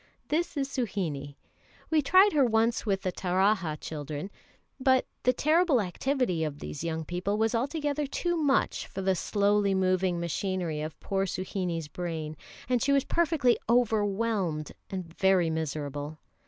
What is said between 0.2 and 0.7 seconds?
This is